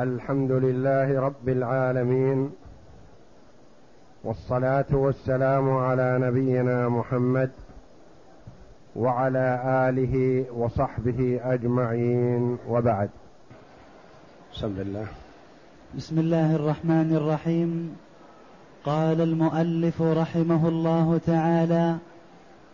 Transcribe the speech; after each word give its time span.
الحمد 0.00 0.52
لله 0.52 1.20
رب 1.20 1.48
العالمين 1.48 2.50
والصلاة 4.24 4.86
والسلام 4.92 5.70
على 5.70 6.18
نبينا 6.20 6.88
محمد 6.88 7.50
وعلى 8.96 9.60
آله 9.88 10.44
وصحبه 10.56 11.40
أجمعين 11.42 12.58
وبعد. 12.68 13.10
بسم 14.54 14.66
الله 14.66 15.06
بسم 15.96 16.18
الله 16.18 16.56
الرحمن 16.56 17.16
الرحيم. 17.16 17.96
قال 18.84 19.20
المؤلف 19.20 20.02
رحمه 20.02 20.68
الله 20.68 21.20
تعالى 21.26 21.96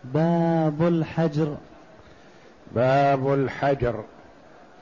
باب 0.03 0.81
الحجر. 0.81 1.57
باب 2.75 3.33
الحجر. 3.33 4.03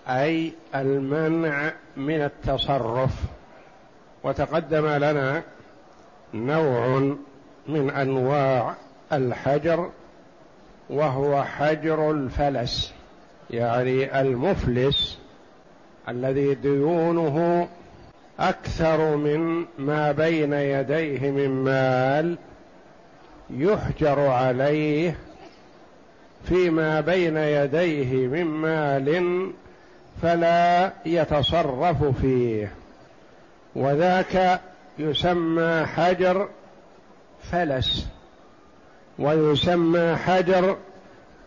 أي 0.08 0.54
المنع 0.76 1.72
من 1.98 2.22
التصرف. 2.22 3.12
وتقدم 4.24 4.88
لنا 4.88 5.44
نوع 6.34 7.16
من 7.68 7.90
أنواع 7.90 8.76
الحجر 9.14 9.90
وهو 10.90 11.44
حجر 11.44 12.12
الفلس 12.12 12.94
يعني 13.50 14.22
المفلس 14.22 15.20
الذي 16.10 16.56
ديونه 16.56 17.68
أكثر 18.40 19.16
من 19.16 19.66
ما 19.80 20.12
بين 20.12 20.54
يديه 20.54 21.32
من 21.32 21.50
مال 21.50 22.38
يحجر 23.50 24.20
عليه 24.20 25.18
فيما 26.44 27.02
بين 27.02 27.38
يديه 27.38 28.28
من 28.28 28.46
مال 28.46 29.52
فلا 30.26 30.92
يتصرف 31.06 32.04
فيه. 32.22 32.72
وذاك 33.76 34.62
يسمى 35.00 35.86
حجر 35.86 36.50
فلس 37.52 38.08
ويسمى 39.20 40.16
حجر 40.16 40.78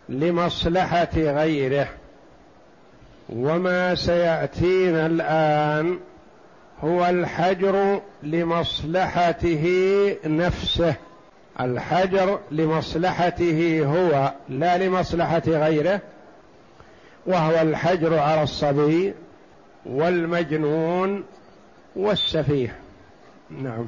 لمصلحة 0.09 1.09
غيره. 1.15 1.87
وما 3.29 3.95
سياتينا 3.95 5.05
الآن 5.05 5.99
هو 6.83 7.05
الحجر 7.05 8.01
لمصلحته 8.23 9.65
نفسه. 10.25 10.95
الحجر 11.59 12.39
لمصلحته 12.51 13.85
هو 13.85 14.33
لا 14.49 14.77
لمصلحة 14.77 15.43
غيره. 15.47 16.01
وهو 17.25 17.61
الحجر 17.61 18.17
على 18.19 18.43
الصبي 18.43 19.13
والمجنون 19.85 21.23
والسفيه. 21.95 22.75
نعم. 23.49 23.87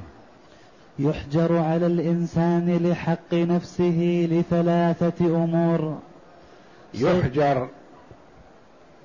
يحجر 0.99 1.57
على 1.57 1.85
الإنسان 1.85 2.77
لحق 2.77 3.33
نفسه 3.33 4.27
لثلاثة 4.31 5.25
أمور. 5.25 5.99
يحجر 6.93 7.67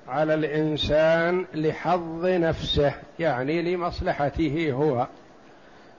على 0.07 0.33
الإنسان 0.33 1.45
لحظ 1.53 2.25
نفسه 2.25 2.93
يعني 3.19 3.75
لمصلحته 3.75 4.71
هو. 4.71 5.07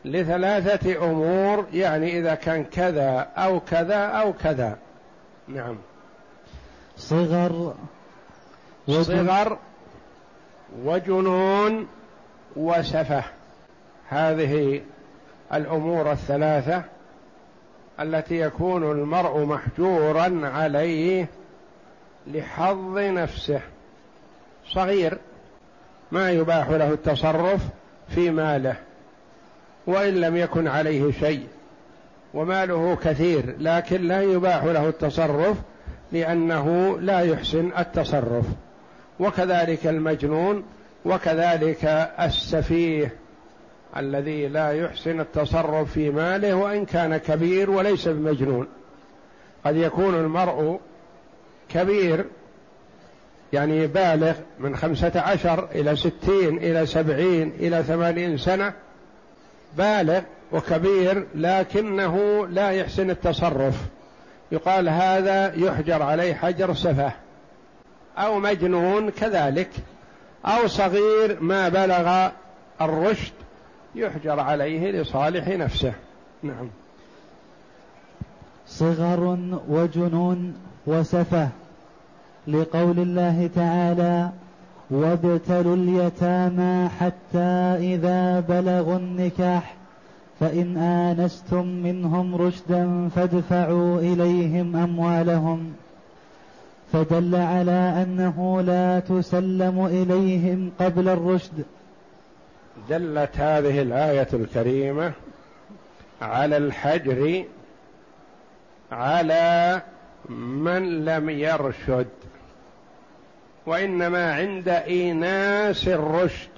لثلاثة 0.04 1.10
أمور 1.10 1.66
يعني 1.72 2.18
إذا 2.18 2.34
كان 2.34 2.64
كذا 2.64 3.28
أو 3.36 3.60
كذا 3.60 3.96
أو 3.96 4.32
كذا. 4.32 4.78
نعم. 5.48 5.76
صغر 6.96 7.74
صغر 8.89 9.58
وجنون 10.84 11.86
وسفه. 12.56 13.25
هذه 14.08 14.81
الأمور 15.55 16.12
الثلاثة 16.12 16.83
التي 18.00 18.41
يكون 18.41 18.91
المرء 18.91 19.44
محجورا 19.44 20.41
عليه 20.44 21.27
لحظ 22.27 22.98
نفسه. 22.98 23.60
صغير 24.69 25.19
ما 26.12 26.31
يباح 26.31 26.69
له 26.69 26.93
التصرف 26.93 27.60
في 28.09 28.31
ماله 28.31 28.77
وإن 29.87 30.15
لم 30.15 30.37
يكن 30.37 30.69
عليه 30.69 31.12
شيء 31.12 31.47
وماله 32.34 32.98
كثير 33.04 33.54
لكن 33.59 34.03
لا 34.03 34.22
يباح 34.22 34.65
له 34.65 34.88
التصرف 34.88 35.56
لأنه 36.12 36.98
لا 37.00 37.21
يحسن 37.21 37.71
التصرف. 37.78 38.44
وكذلك 39.20 39.86
المجنون 39.86 40.64
وكذلك 41.04 41.84
السفيه 42.20 43.14
الذي 43.96 44.48
لا 44.48 44.72
يحسن 44.72 45.20
التصرف 45.20 45.92
في 45.92 46.10
ماله 46.10 46.54
وإن 46.54 46.84
كان 46.84 47.16
كبير 47.16 47.70
وليس 47.70 48.08
بمجنون. 48.08 48.66
قد 49.64 49.76
يكون 49.76 50.14
المرء 50.14 50.80
كبير 51.68 52.24
يعني 53.52 53.86
بالغ 53.86 54.34
من 54.58 54.76
خمسة 54.76 55.12
عشر 55.20 55.68
إلى 55.74 55.96
ستين 55.96 56.58
إلى 56.58 56.86
سبعين 56.86 57.52
إلى 57.58 57.82
ثمانين 57.82 58.38
سنة 58.38 58.72
بالغ 59.76 60.20
وكبير 60.52 61.26
لكنه 61.34 62.46
لا 62.46 62.70
يحسن 62.70 63.10
التصرف. 63.10 63.74
يقال 64.52 64.88
هذا 64.88 65.54
يحجر 65.54 66.02
عليه 66.02 66.34
حجر 66.34 66.74
سفه. 66.74 67.12
أو 68.18 68.40
مجنون 68.40 69.10
كذلك 69.10 69.70
أو 70.46 70.66
صغير 70.66 71.40
ما 71.40 71.68
بلغ 71.68 72.28
الرشد 72.80 73.32
يحجر 73.94 74.40
عليه 74.40 74.90
لصالح 74.90 75.48
نفسه. 75.48 75.92
نعم. 76.42 76.68
صغر 78.66 79.38
وجنون 79.68 80.54
وسفه 80.86 81.48
لقول 82.48 82.98
الله 82.98 83.50
تعالى 83.54 84.30
وابتلوا 84.90 85.76
اليتامى 85.76 86.88
حتى 86.88 87.76
إذا 87.94 88.40
بلغوا 88.40 88.96
النكاح 88.96 89.74
فإن 90.40 90.76
آنستم 90.76 91.66
منهم 91.66 92.36
رشدا 92.36 93.08
فادفعوا 93.08 94.00
إليهم 94.00 94.76
أموالهم. 94.76 95.72
فدل 96.93 97.34
على 97.34 98.03
أنه 98.03 98.62
لا 98.62 99.00
تسلم 99.00 99.87
إليهم 99.87 100.72
قبل 100.81 101.09
الرشد. 101.09 101.65
دلت 102.88 103.37
هذه 103.37 103.82
الآية 103.82 104.28
الكريمة 104.32 105.12
على 106.22 106.56
الحجر 106.56 107.44
على 108.93 109.82
من 110.28 111.04
لم 111.04 111.31
يرشد 111.31 112.09
وإنما 113.66 114.34
عند 114.34 114.69
إيناس 114.69 115.88
الرشد 115.88 116.48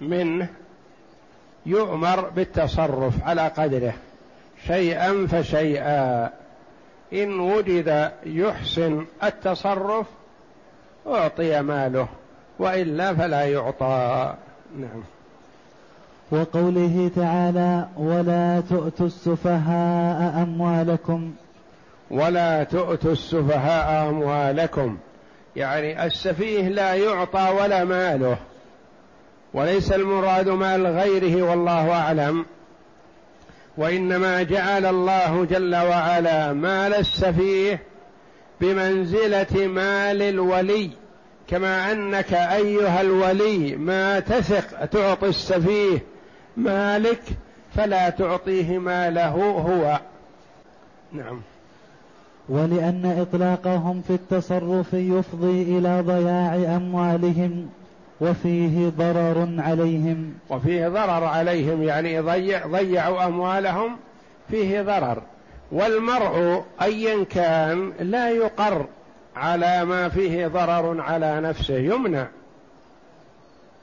منه 0.00 0.48
يؤمر 1.66 2.28
بالتصرف 2.28 3.24
على 3.24 3.48
قدره 3.48 3.94
شيئا 4.66 5.26
فشيئا. 5.26 6.30
إن 7.12 7.40
وجد 7.40 8.10
يحسن 8.26 9.06
التصرف 9.24 10.06
أعطي 11.06 11.62
ماله 11.62 12.08
وإلا 12.58 13.14
فلا 13.14 13.44
يعطى. 13.44 14.34
نعم. 14.78 15.02
وقوله 16.30 17.10
تعالى 17.16 17.86
ولا 17.96 18.62
تؤتوا 18.70 19.06
السفهاء 19.06 20.42
أموالكم. 20.42 21.32
ولا 22.10 22.64
تؤتوا 22.64 23.12
السفهاء 23.12 24.08
أموالكم. 24.10 24.98
يعني 25.56 26.06
السفيه 26.06 26.68
لا 26.68 26.94
يعطى 26.94 27.54
ولا 27.60 27.84
ماله 27.84 28.36
وليس 29.54 29.92
المراد 29.92 30.48
مال 30.48 30.86
غيره 30.86 31.42
والله 31.42 31.92
أعلم. 31.92 32.46
وإنما 33.80 34.42
جعل 34.42 34.86
الله 34.86 35.44
جل 35.44 35.76
وعلا 35.76 36.52
مال 36.52 36.94
السفيه 36.94 37.82
بمنزلة 38.60 39.66
مال 39.66 40.22
الولي 40.22 40.90
كما 41.48 41.92
أنك 41.92 42.32
أيها 42.32 43.00
الولي 43.00 43.76
ما 43.76 44.20
تثق 44.20 44.84
تعطي 44.84 45.28
السفيه 45.28 45.98
مالك 46.56 47.22
فلا 47.74 48.10
تعطيه 48.10 48.78
ماله 48.78 49.28
هو. 49.34 50.00
نعم. 51.12 51.40
ولأن 52.48 53.16
إطلاقهم 53.20 54.02
في 54.06 54.12
التصرف 54.14 54.94
يفضي 54.94 55.62
إلى 55.62 56.00
ضياع 56.00 56.76
أموالهم. 56.76 57.68
وفيه 58.20 58.88
ضرر 58.88 59.48
عليهم. 59.58 60.34
وفيه 60.50 60.88
ضرر 60.88 61.24
عليهم 61.24 61.82
يعني 61.82 62.20
ضيع 62.20 62.66
ضيعوا 62.66 63.24
أموالهم 63.24 63.96
فيه 64.50 64.82
ضرر. 64.82 65.22
والمرء 65.72 66.64
أيا 66.82 67.24
كان 67.24 67.92
لا 68.00 68.30
يقر 68.30 68.86
على 69.36 69.84
ما 69.84 70.08
فيه 70.08 70.46
ضرر 70.46 71.00
على 71.00 71.40
نفسه. 71.40 71.76
يمنع. 71.76 72.28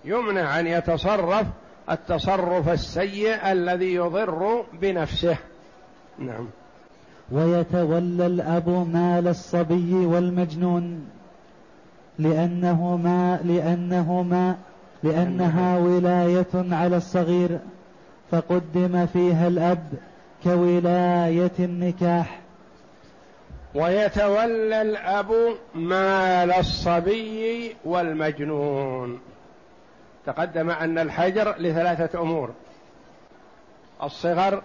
يمنع 0.05 0.59
أن 0.59 0.67
يتصرف 0.67 1.47
التصرف 1.91 2.69
السيء 2.69 3.51
الذي 3.51 3.93
يضر 3.93 4.65
بنفسه. 4.81 5.37
نعم. 6.19 6.47
ويتولى 7.31 8.25
الأب 8.25 8.69
مال 8.93 9.27
الصبي 9.27 9.93
والمجنون. 9.93 11.16
لأنهما 12.19 13.39
لأنهما 13.43 14.55
لأنها 15.03 15.77
ولاية 15.77 16.47
على 16.53 16.97
الصغير 16.97 17.59
فقدم 18.31 19.05
فيها 19.05 19.47
الأب 19.47 19.93
كولاية 20.43 21.51
النكاح. 21.59 22.39
ويتولى 23.75 24.81
الأب 24.81 25.31
مال 25.75 26.51
الصبي 26.51 27.75
والمجنون. 27.85 29.19
تقدم 30.25 30.69
أن 30.69 30.99
الحجر 30.99 31.55
لثلاثة 31.57 32.21
أمور 32.21 32.49
الصغر 34.03 34.61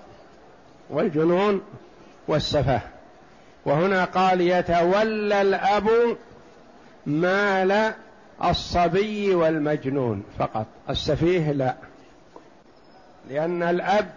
والجنون 0.90 1.60
والسفه. 2.28 2.80
وهنا 3.66 4.04
قال 4.04 4.40
يتولى 4.40 5.42
الأب 5.42 5.88
مال 7.06 7.92
الصبي 8.44 9.34
والمجنون 9.34 10.22
فقط. 10.38 10.66
السفيه 10.90 11.52
لا. 11.52 11.74
لأن 13.30 13.62
الأب 13.62 14.10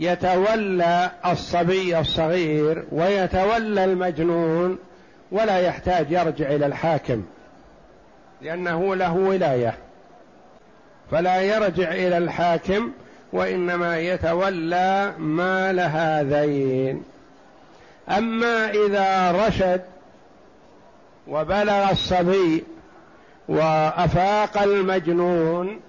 يتولى 0.00 1.10
الصبي 1.26 1.98
الصغير 1.98 2.84
ويتولى 2.92 3.84
المجنون 3.84 4.78
ولا 5.32 5.58
يحتاج 5.58 6.12
يرجع 6.12 6.46
إلى 6.46 6.66
الحاكم 6.66 7.24
لأنه 8.42 8.94
له 8.96 9.12
ولاية. 9.12 9.74
فلا 11.10 11.40
يرجع 11.40 11.92
إلى 11.92 12.18
الحاكم 12.18 12.92
وإنما 13.32 13.98
يتولى 13.98 15.14
مال 15.18 15.80
هذين. 15.80 17.02
أما 18.08 18.70
إذا 18.70 19.32
رشد 19.46 19.91
وبلغ 21.26 21.90
الصبي 21.90 22.64
وأفاق 23.48 24.62
المجنون 24.62 25.80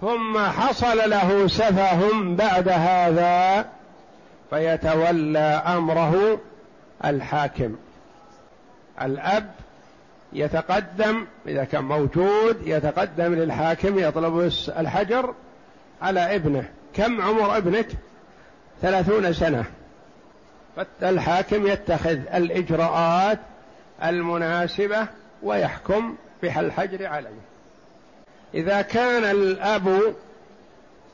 ثم 0.00 0.38
حصل 0.38 1.10
له 1.10 1.48
سفه 1.48 2.12
بعد 2.12 2.68
هذا 2.68 3.66
فيتولى 4.50 5.62
أمره 5.66 6.40
الحاكم. 7.04 7.76
الأب 9.02 9.50
يتقدم 10.32 11.26
إذا 11.46 11.64
كان 11.64 11.84
موجود 11.84 12.56
يتقدم 12.66 13.34
للحاكم 13.34 13.98
يطلب 13.98 14.52
الحجر 14.68 15.34
على 16.02 16.34
ابنه. 16.34 16.68
كم 16.94 17.22
عمر 17.22 17.56
ابنك؟ 17.56 17.88
ثلاثون 18.82 19.32
سنة. 19.32 19.64
فالحاكم 20.76 21.66
يتخذ 21.66 22.18
الإجراءات 22.34 23.38
المناسبة 24.04 25.06
ويحكم 25.42 26.16
الحجر 26.60 27.06
عليه. 27.06 27.40
إذا 28.54 28.82
كان 28.82 29.24
الأب 29.24 30.14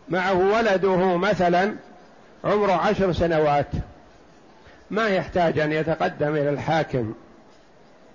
معه 0.09 0.39
ولده 0.39 1.17
مثلا 1.17 1.75
عمره 2.45 2.73
عشر 2.73 3.13
سنوات 3.13 3.67
ما 4.91 5.09
يحتاج 5.09 5.59
أن 5.59 5.73
يتقدم 5.73 6.29
إلى 6.29 6.51
الحاكم. 6.51 7.15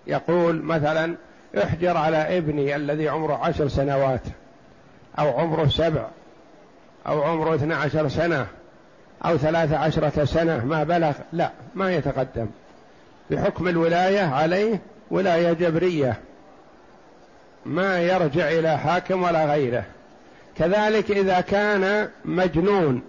يقول 0.08 0.62
مثلا 0.62 1.16
احجر 1.64 1.98
على 1.98 2.38
ابني 2.38 2.76
الذي 2.76 3.10
عمره 3.10 3.46
عشر 3.46 3.68
سنوات 3.68 4.22
أو 5.20 5.40
عمره 5.40 5.68
سبع 5.68 6.08
أو 7.08 7.24
عمره 7.24 7.56
اثنى 7.56 7.74
عشر 7.74 8.08
سنة. 8.10 8.48
أو 9.26 9.38
ثلاث 9.38 9.74
عشرة 9.74 10.26
سنة 10.26 10.66
ما 10.66 10.84
بلغ 10.84 11.14
لا 11.34 11.52
ما 11.76 11.96
يتقدم. 11.96 12.48
بحكم 13.32 13.68
الولاية 13.68 14.22
عليه 14.22 14.80
ولاية 15.12 15.54
جبرية. 15.54 16.18
ما 17.66 18.02
يرجع 18.02 18.50
إلى 18.50 18.78
حاكم 18.78 19.24
ولا 19.24 19.46
غيره. 19.46 19.84
كذلك 20.58 21.12
إذا 21.12 21.42
كان 21.42 22.10
مجنون 22.26 23.02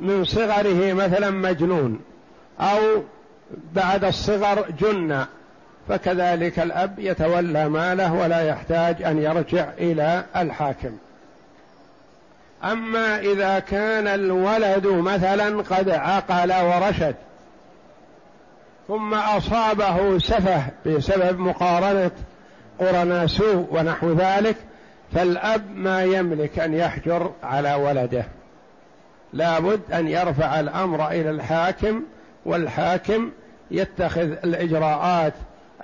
من 0.00 0.24
صغره 0.24 0.92
مثلا 0.92 1.30
مجنون 1.30 2.00
أو 2.60 3.02
بعد 3.72 4.04
الصغر 4.04 4.70
جن 4.80 5.24
فكذلك 5.88 6.58
الأب 6.58 6.98
يتولى 6.98 7.68
ماله 7.68 8.12
ولا 8.12 8.40
يحتاج 8.40 9.02
أن 9.02 9.18
يرجع 9.18 9.68
إلى 9.78 10.24
الحاكم. 10.36 10.96
أما 12.64 13.18
إذا 13.18 13.58
كان 13.58 14.06
الولد 14.06 14.86
مثلا 14.86 15.62
قد 15.62 15.90
عقل 15.90 16.52
ورشد 16.52 17.14
ثم 18.88 19.14
أصابه 19.14 20.18
سفه 20.18 20.62
بسبب 20.86 21.38
مقارنة 21.38 22.10
قرنا 22.78 23.26
سوء 23.26 23.66
ونحو 23.70 24.12
ذلك 24.12 24.56
فالأب 25.14 25.76
ما 25.76 26.04
يملك 26.04 26.58
أن 26.58 26.74
يحجر 26.74 27.30
على 27.42 27.74
ولده. 27.74 28.24
لابد 29.32 29.80
أن 29.92 30.08
يرفع 30.08 30.60
الأمر 30.60 31.08
إلى 31.10 31.30
الحاكم 31.30 32.02
والحاكم 32.44 33.30
يتخذ 33.70 34.30
الإجراءات 34.44 35.32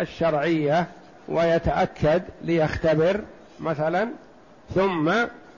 الشرعية 0.01 0.87
ويتأكد 1.29 2.23
ليختبر 2.43 3.21
مثلا 3.61 4.09
ثم 4.75 5.13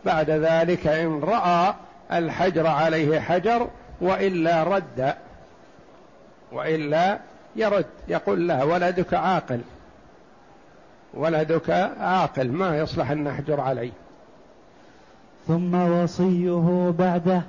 بعد 0.05 0.31
ذلك 0.31 0.87
إن 0.87 1.21
رأى 1.21 1.75
الحجر 2.13 2.67
عليه 2.67 3.21
حجر 3.21 3.69
وإلا 4.01 4.63
رد. 4.63 5.15
وإلا 6.53 7.19
يرد. 7.57 7.87
يقول 8.09 8.49
له 8.49 8.65
ولدك 8.65 9.15
عاقل. 9.15 9.61
ولدك 11.15 11.71
عاقل. 12.01 12.53
ما 12.53 12.79
يصلح 12.79 13.11
أن 13.11 13.25
نحجر 13.25 13.61
عليه. 13.61 13.93
ثم 15.49 15.75
وصيه 15.75 16.95
بعده 16.99 17.43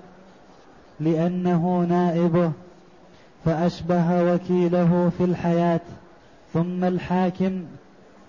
لأنه 0.99 1.85
نائبه 1.89 2.51
فأشبه 3.45 4.33
وكيله 4.33 5.11
في 5.17 5.23
الحياة. 5.23 5.81
ثم 6.53 6.83
الحاكم 6.83 7.65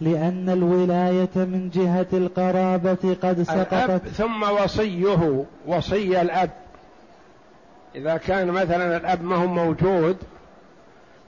لأن 0.00 0.50
الولاية 0.50 1.34
من 1.34 1.70
جهة 1.74 2.06
القرابة 2.12 3.16
قد 3.22 3.42
سقطت. 3.42 4.08
ثم 4.08 4.42
وصيه 4.42 5.44
وصي 5.66 6.20
الأب. 6.20 6.50
إذا 7.94 8.16
كان 8.16 8.48
مثلا 8.48 8.96
الأب 8.96 9.24
ما 9.24 9.36
هو 9.36 9.46
موجود 9.46 10.16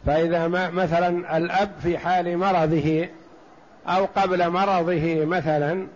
فإذا 0.06 0.48
ما 0.48 0.70
مثلا 0.70 1.36
الأب 1.36 1.70
في 1.82 1.98
حال 1.98 2.38
مرضه 2.38 3.08
أو 3.86 4.06
قبل 4.16 4.50
مرضه 4.50 5.24
مثلا 5.24 5.86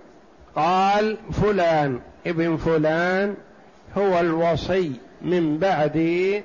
قال 0.57 1.17
فلان 1.33 2.01
ابن 2.27 2.57
فلان 2.57 3.35
هو 3.99 4.21
الوصي 4.21 4.93
من 5.23 5.59
بعدي 5.59 6.43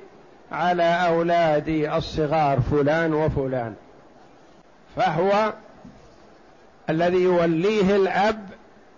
على 0.51 1.07
أولادي 1.07 1.95
الصغار 1.95 2.59
فلان 2.59 3.13
وفلان. 3.13 3.73
فهو 4.95 5.53
الذي 6.89 7.17
يوليه 7.17 7.95
الأب 7.95 8.49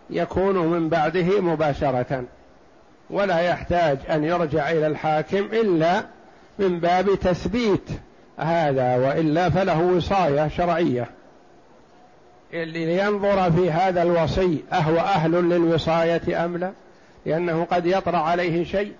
يكون 0.09 0.57
من 0.57 0.89
بعده 0.89 1.41
مباشرة 1.41 2.23
ولا 3.09 3.39
يحتاج 3.39 3.97
أن 4.09 4.23
يرجع 4.23 4.71
إلى 4.71 4.87
الحاكم 4.87 5.37
إلا 5.37 6.03
من 6.59 6.79
باب 6.79 7.15
تثبيت 7.15 7.89
هذا 8.37 8.95
وإلا 8.95 9.49
فله 9.49 9.79
وصاية 9.79 10.47
شرعية. 10.47 11.09
لينظر 12.53 13.51
في 13.51 13.71
هذا 13.71 14.03
الوصي 14.03 14.63
أهو 14.73 14.97
أهل 14.97 15.31
للوصاية 15.31 16.45
أم 16.45 16.57
لا؟ 16.57 16.71
لأنه 17.25 17.67
قد 17.71 17.85
يطرأ 17.85 18.17
عليه 18.17 18.63
شيء. 18.63 18.93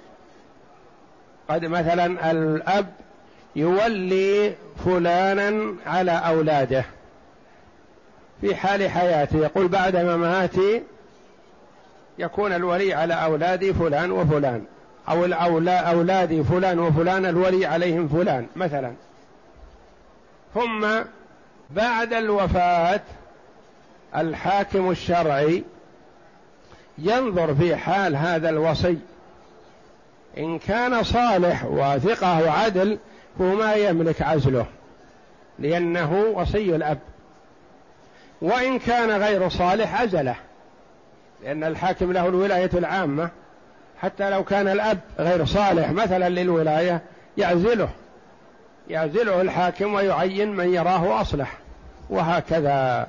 قد 1.50 1.66
مثلا 1.66 2.32
الأب 2.32 2.88
يولي 3.56 4.54
فلانا 4.86 5.76
على 5.86 6.12
أولاده. 6.12 6.86
في 8.42 8.56
حال 8.56 8.90
حياته 8.90 9.38
يقول 9.38 9.68
بعد 9.68 9.96
مماتي 9.96 10.84
يكون 12.20 12.54
الولي 12.54 12.94
على 12.94 13.14
أولادي 13.14 13.74
فلان 13.74 14.12
وفلان. 14.12 14.64
أو 15.10 15.26
أولادي 15.68 16.44
فلان 16.44 16.80
وفلان 16.80 17.26
الولي 17.26 17.66
عليهم 17.66 18.08
فلان 18.08 18.48
مثلا. 18.56 18.94
ثم 20.54 20.88
بعد 21.70 22.14
الوفاة 22.14 23.02
الحاكم 24.16 24.92
الشرعي 24.92 25.64
ينظر 26.98 27.56
في 27.56 27.76
حال 27.76 28.16
هذا 28.16 28.50
الوصي. 28.50 28.98
إن 30.38 30.60
كان 30.60 31.04
صالح 31.04 31.66
وثقة 31.66 32.44
وعدل 32.44 32.98
فهو 33.40 33.56
ما 33.56 33.74
يملك 33.74 34.22
عزله 34.22 34.66
لأنه 35.60 36.24
وصي 36.34 36.76
الأب. 36.76 37.00
وإن 38.42 38.80
كان 38.80 39.22
غير 39.22 39.50
صالح 39.50 40.02
عزله 40.02 40.36
لأن 41.44 41.64
الحاكم 41.64 42.12
له 42.14 42.28
الولاية 42.28 42.70
العامة. 42.74 43.30
حتى 44.02 44.30
لو 44.30 44.44
كان 44.44 44.68
الأب 44.68 45.00
غير 45.20 45.46
صالح 45.46 45.92
مثلا 45.92 46.30
للولاية 46.30 47.02
يعزله 47.38 47.90
يعزله 48.90 49.42
الحاكم 49.42 49.94
ويعين 49.94 50.52
من 50.52 50.74
يراه 50.74 51.22
أصلح 51.22 51.58
وهكذا. 52.10 53.08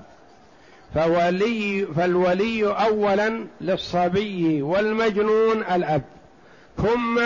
فولي 0.95 1.87
فالولي 1.97 2.67
أولا 2.67 3.47
للصبي 3.61 4.63
والمجنون 4.63 5.63
الأب 5.63 6.03
ثم 6.77 7.21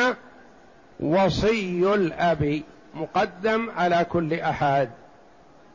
وصي 1.01 1.95
الأب 1.95 2.63
مقدم 2.95 3.71
على 3.77 4.07
كل 4.11 4.35
أحد 4.35 4.91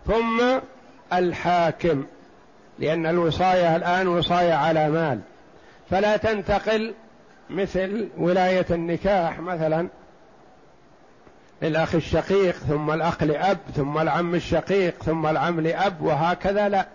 ثم 0.07 0.41
الحاكم. 1.13 2.05
لأن 2.79 3.05
الوصاية 3.05 3.75
الآن 3.75 4.07
وصاية 4.07 4.53
على 4.53 4.89
مال. 4.89 5.19
فلا 5.89 6.17
تنتقل 6.17 6.93
مثل 7.49 8.07
ولاية 8.17 8.65
النكاح 8.71 9.39
مثلا. 9.39 9.87
للأخ 11.61 11.95
الشقيق 11.95 12.55
ثم 12.55 12.91
الأخ 12.91 13.23
لأب 13.23 13.57
ثم 13.75 13.97
العم 13.97 14.35
الشقيق 14.35 15.03
ثم 15.03 15.25
العم 15.25 15.59
لأب 15.59 16.01
وهكذا 16.01 16.69
لا. 16.69 16.87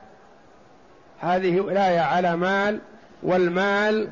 هذه 1.21 1.61
ولاية 1.61 2.01
على 2.01 2.37
مال 2.37 2.79
والمال 3.23 4.09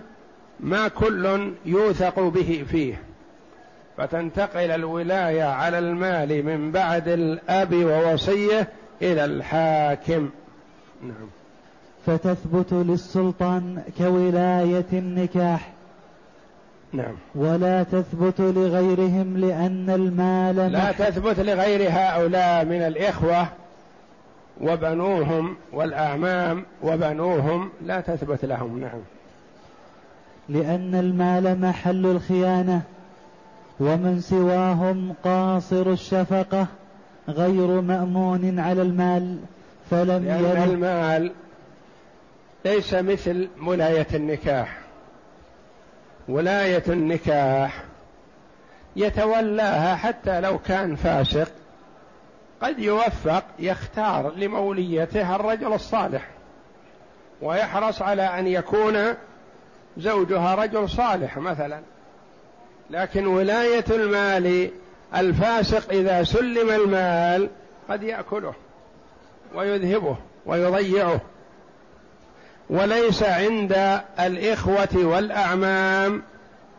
ما 0.61 0.89
كل 0.89 1.53
يوثق 1.65 2.21
به 2.21 2.65
فيه. 2.71 3.03
فتنتقل 3.97 4.71
الولاية 4.71 5.45
على 5.45 5.79
المال 5.79 6.45
من 6.45 6.71
بعد 6.71 7.09
الأب 7.09 7.75
ووصية 7.75 8.69
إلى 9.03 9.25
الحاكم. 9.25 10.31
نعم. 11.03 11.40
فتثبت 12.07 12.73
للسلطان 12.73 13.83
كولاية 13.99 14.87
النكاح. 14.93 15.73
نعم. 16.93 17.15
ولا 17.35 17.83
تثبت 17.83 18.41
لغيرهم 18.41 19.37
لأن 19.37 19.91
المال 19.91 20.57
لا 20.57 20.93
تثبت 20.93 21.41
لغير 21.41 21.91
هؤلاء 21.91 22.65
من 22.65 22.83
الإخوة 22.83 23.47
وبنوهم 24.61 25.57
والأعمام 25.73 26.65
وبنوهم. 26.83 27.71
لا 27.87 28.01
تثبت 28.01 28.45
لهم. 28.45 28.81
نعم. 28.81 29.01
لأن 30.49 30.95
المال 30.95 31.61
محل 31.61 32.07
الخيانة 32.07 32.83
ومن 33.81 34.21
سواهم 34.21 35.13
قاصر 35.25 35.91
الشفقة 35.91 36.67
غير 37.29 37.81
مأمون 37.81 38.59
على 38.59 38.83
المال 38.83 39.39
فلم 39.91 40.25
لأن 40.25 40.71
المال 40.71 41.33
ليس 42.65 42.95
مثل 42.95 43.49
ولاية 43.63 44.07
النكاح. 44.15 44.79
ولاية 46.29 46.83
النكاح 46.89 47.85
يتولاها 48.97 49.97
حتى 49.97 50.41
لو 50.41 50.59
كان 50.59 50.97
فاسق 50.97 51.49
قد 52.63 52.79
يوفق 52.79 53.45
يختار 53.59 54.35
لموليته 54.35 55.37
الرجل 55.37 55.73
الصالح 55.73 56.29
ويحرص 57.43 58.03
على 58.03 58.23
أن 58.23 58.47
يكون 58.47 59.15
زوجها 59.99 60.55
رجل 60.55 60.89
صالح 60.89 61.39
مثلا. 61.39 61.81
لكن 62.91 63.27
ولاية 63.27 63.85
المال 63.91 64.71
الفاسق 65.17 65.93
إذا 65.93 66.23
سلم 66.23 66.71
المال 66.71 67.51
قد 67.89 68.03
يأكله 68.03 68.55
ويذهبه 69.55 70.17
ويضيعه. 70.47 71.21
وليس 72.71 73.23
عند 73.23 74.01
الإخوة 74.21 74.89
والأعمام 74.95 76.23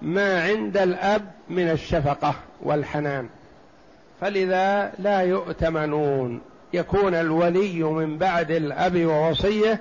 ما 0.01 0.43
عند 0.43 0.77
الأب 0.77 1.21
من 1.50 1.69
الشفقة 1.69 2.36
والحنان. 2.62 3.29
فلذا 4.21 4.91
لا 5.00 5.19
يؤتمنون. 5.19 6.41
يكون 6.74 7.13
الولي 7.13 7.83
من 7.83 8.17
بعد 8.17 8.51
الأب 8.51 9.05
ووصية 9.05 9.79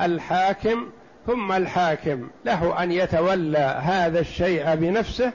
الحاكم 0.00 0.86
ثم 1.26 1.52
الحاكم. 1.52 2.28
له 2.44 2.82
أن 2.82 2.92
يتولى 2.92 3.80
هذا 3.82 4.20
الشيء 4.20 4.74
بنفسه 4.74 5.32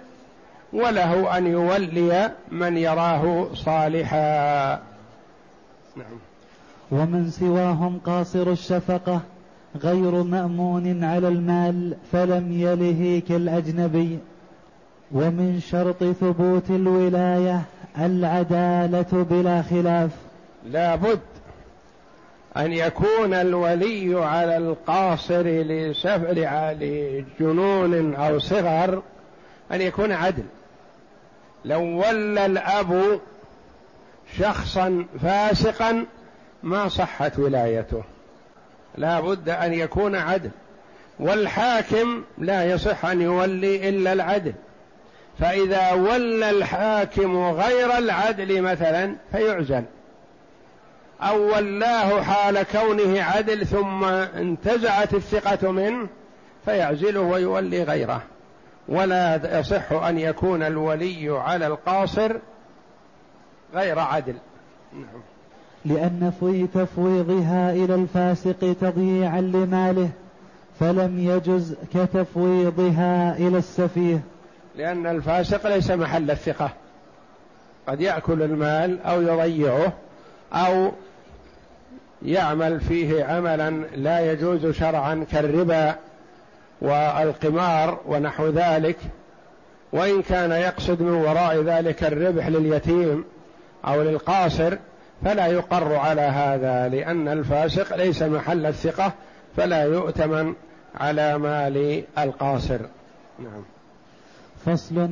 وله 0.73 1.37
أن 1.37 1.47
يولي 1.47 2.31
من 2.51 2.77
يراه 2.77 3.47
صالحا. 3.53 4.71
نعم. 5.95 6.19
ومن 6.91 7.29
سواهم 7.29 7.99
قاصر 8.05 8.51
الشفقة 8.51 9.21
غير 9.75 10.23
مأمون 10.23 11.03
على 11.03 11.27
المال 11.27 11.97
فلم 12.11 12.51
يله 12.51 13.21
كالأجنبي. 13.29 14.19
ومن 15.11 15.59
شرط 15.59 16.03
ثبوت 16.03 16.69
الولاية 16.69 17.61
العدالة 17.99 19.25
بلا 19.29 19.61
خلاف. 19.61 20.11
لا 20.65 20.95
بد 20.95 21.19
أن 22.57 22.73
يكون 22.73 23.33
الولي 23.33 24.25
على 24.25 24.57
القاصر 24.57 25.41
لسفر 25.41 26.33
لجنون 26.79 28.15
أو 28.15 28.39
صغر 28.39 29.01
أن 29.71 29.81
يكون 29.81 30.11
عدل. 30.11 30.43
لو 31.65 31.81
ولى 31.81 32.45
الأب 32.45 33.19
شخصا 34.37 35.05
فاسقا 35.21 36.05
ما 36.63 36.87
صحت 36.87 37.39
ولايته. 37.39 38.03
لا 38.97 39.19
بد 39.19 39.49
أن 39.49 39.73
يكون 39.73 40.15
عدل. 40.15 40.51
والحاكم 41.19 42.23
لا 42.37 42.65
يصح 42.65 43.05
أن 43.05 43.21
يولي 43.21 43.89
إلا 43.89 44.13
العدل. 44.13 44.53
فإذا 45.39 45.91
ولى 45.91 46.49
الحاكم 46.49 47.37
غير 47.37 47.97
العدل 47.97 48.61
مثلا 48.61 49.15
فيعزل. 49.31 49.83
أو 51.21 51.55
ولاه 51.55 52.21
حال 52.21 52.63
كونه 52.63 53.23
عدل 53.23 53.67
ثم 53.67 54.03
انتزعت 54.03 55.13
الثقة 55.13 55.71
منه 55.71 56.07
فيعزله 56.65 57.19
ويولي 57.19 57.83
غيره. 57.83 58.21
ولا 58.87 59.59
يصح 59.59 59.91
أن 59.91 60.19
يكون 60.19 60.63
الولي 60.63 61.29
على 61.29 61.67
القاصر 61.67 62.35
غير 63.73 63.99
عدل. 63.99 64.35
نعم. 64.93 65.21
لأن 65.85 66.31
في 66.39 66.67
تفويضها 66.67 67.73
إلى 67.73 67.95
الفاسق 67.95 68.75
تضييعا 68.81 69.41
لماله 69.41 70.09
فلم 70.79 71.19
يجز 71.19 71.75
كتفويضها 71.93 73.37
إلى 73.37 73.57
السفيه. 73.57 74.19
لأن 74.75 75.07
الفاسق 75.07 75.67
ليس 75.67 75.91
محل 75.91 76.31
الثقة. 76.31 76.71
قد 77.87 78.01
يأكل 78.01 78.41
المال 78.41 79.01
أو 79.01 79.21
يضيعه 79.21 79.93
أو 80.53 80.91
يعمل 82.21 82.79
فيه 82.79 83.23
عملا 83.23 83.69
لا 83.95 84.31
يجوز 84.31 84.67
شرعا 84.67 85.25
كالربا 85.31 85.95
والقمار 86.81 87.99
ونحو 88.07 88.47
ذلك. 88.47 88.97
وإن 89.93 90.21
كان 90.21 90.51
يقصد 90.51 91.01
من 91.01 91.13
وراء 91.13 91.63
ذلك 91.63 92.03
الربح 92.03 92.47
لليتيم 92.47 93.23
أو 93.85 94.01
للقاصر 94.01 94.77
فلا 95.25 95.47
يقر 95.47 95.95
على 95.95 96.21
هذا 96.21 96.87
لأن 96.87 97.27
الفاسق 97.27 97.95
ليس 97.95 98.23
محل 98.23 98.65
الثقة 98.65 99.13
فلا 99.57 99.83
يؤتمن 99.83 100.53
على 100.95 101.37
مال 101.37 102.03
القاصر. 102.17 102.79
نعم. 103.39 103.63
فصل. 104.65 105.09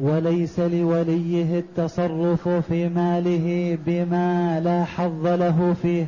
وليس 0.00 0.60
لوليه 0.60 1.58
التصرف 1.58 2.48
في 2.48 2.88
ماله 2.88 3.78
بما 3.86 4.60
لا 4.60 4.84
حظ 4.84 5.26
له 5.26 5.76
فيه 5.82 6.06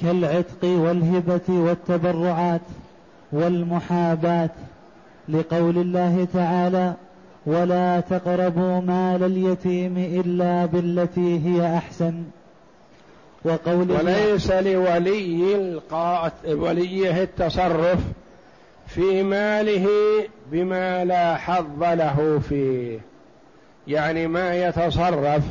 كالعتق 0.00 0.64
والهبة 0.64 1.48
والتبرعات 1.48 2.60
والمحاباة. 3.32 4.50
لقول 5.28 5.78
الله 5.78 6.26
تعالى 6.34 6.94
ولا 7.46 8.00
تقربوا 8.00 8.80
مال 8.80 9.22
اليتيم 9.24 9.98
إلا 9.98 10.66
بالتي 10.66 11.40
هي 11.46 11.76
أحسن. 11.76 12.24
وقول 13.44 13.90
وليس 13.90 14.50
لولي 14.50 15.80
وليه 16.46 17.22
التصرف 17.22 17.98
في 18.86 19.22
ماله 19.22 19.88
بما 20.52 21.04
لا 21.04 21.36
حظ 21.36 21.82
له 21.82 22.40
فيه. 22.48 23.00
يعني 23.88 24.26
ما 24.26 24.66
يتصرف 24.66 25.42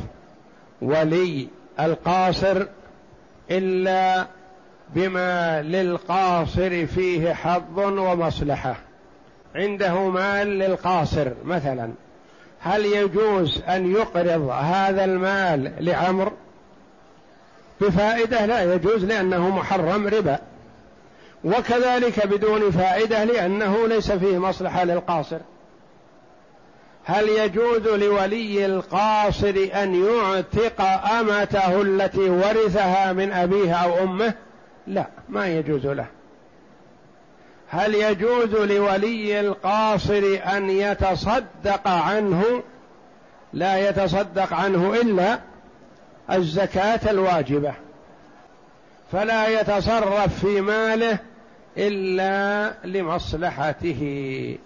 ولي 0.82 1.48
القاصر 1.80 2.66
إلا 3.50 4.26
بما 4.94 5.62
للقاصر 5.62 6.86
فيه 6.86 7.32
حظ 7.32 7.78
ومصلحة. 7.78 8.76
عنده 9.54 10.08
مال 10.08 10.46
للقاصر 10.46 11.28
مثلا. 11.44 11.92
هل 12.60 12.84
يجوز 12.84 13.62
أن 13.68 13.92
يقرض 13.92 14.48
هذا 14.48 15.04
المال 15.04 15.72
لعمر؟ 15.80 16.32
بفائدة 17.80 18.46
لا 18.46 18.74
يجوز 18.74 19.04
لأنه 19.04 19.50
محرم 19.50 20.06
ربا. 20.06 20.38
وكذلك 21.44 22.26
بدون 22.26 22.70
فائدة 22.70 23.24
لأنه 23.24 23.88
ليس 23.88 24.12
فيه 24.12 24.38
مصلحة 24.38 24.84
للقاصر. 24.84 25.38
هل 27.04 27.28
يجوز 27.28 27.88
لولي 27.88 28.66
القاصر 28.66 29.68
أن 29.74 30.04
يعتق 30.04 30.80
أمته 31.10 31.82
التي 31.82 32.30
ورثها 32.30 33.12
من 33.12 33.32
أبيه 33.32 33.74
أو 33.74 34.04
أمه؟ 34.04 34.34
لا 34.86 35.06
ما 35.28 35.46
يجوز 35.46 35.86
له. 35.86 36.06
هل 37.74 37.94
يجوز 37.94 38.54
لولي 38.54 39.40
القاصر 39.40 40.38
أن 40.56 40.70
يتصدق 40.70 41.88
عنه؟ 41.88 42.62
لا 43.52 43.88
يتصدق 43.88 44.52
عنه 44.52 44.94
إلا 44.94 45.38
الزكاة 46.32 47.10
الواجبة. 47.10 47.74
فلا 49.12 49.60
يتصرف 49.60 50.44
في 50.44 50.60
ماله 50.60 51.18
إلا 51.78 52.72
لمصلحته. 52.84 54.58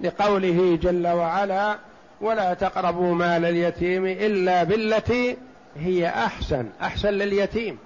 لقوله 0.00 0.78
جل 0.82 1.06
وعلا 1.06 1.78
ولا 2.20 2.54
تقربوا 2.54 3.14
مال 3.14 3.44
اليتيم 3.44 4.06
إلا 4.06 4.64
بالتي 4.64 5.36
هي 5.76 6.08
أحسن. 6.08 6.66
أحسن 6.82 7.08
لليتيم. 7.08 7.78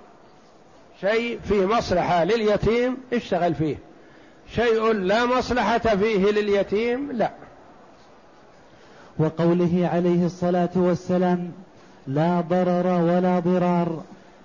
شيء 1.01 1.39
فيه 1.49 1.67
مصلحة 1.67 2.25
لليتيم 2.25 2.97
اشتغل 3.13 3.55
فيه. 3.55 3.77
شيء 4.53 4.93
لا 4.93 5.27
مصلحة 5.27 5.79
فيه 5.79 6.31
لليتيم؟ 6.31 7.13
لا. 7.13 7.31
وقوله 9.19 9.91
عليه 9.93 10.27
الصلاة 10.27 10.71
والسلام 10.77 11.53
لا 12.07 12.41
ضرر 12.41 12.87
ولا 12.87 13.39
ضرار. 13.39 14.03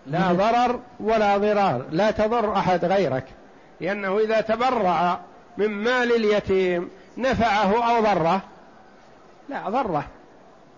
لا 0.08 0.34
ضرر 0.34 0.80
ولا 1.00 1.38
ضرار. 1.38 1.86
لا 1.92 2.12
تضر 2.12 2.54
أحد 2.54 2.86
غيرك. 2.86 3.26
لأنه 3.82 4.20
إذا 4.20 4.42
تبرع 4.42 5.20
من 5.58 5.70
مال 5.70 6.16
اليتيم 6.16 6.90
نفعه 7.18 7.96
أو 7.96 8.04
ضره 8.04 8.42
لا 9.50 9.70
ضره. 9.70 10.06